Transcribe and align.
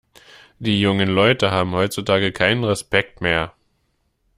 Die 0.57 0.81
jungen 0.81 1.09
Leute 1.09 1.51
haben 1.51 1.73
heutzutage 1.75 2.31
keinen 2.31 2.63
Respekt 2.63 3.21
mehr! 3.21 3.53